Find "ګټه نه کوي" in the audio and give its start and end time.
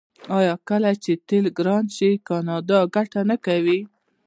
2.95-3.79